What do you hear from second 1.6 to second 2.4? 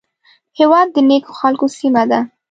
سیمه ده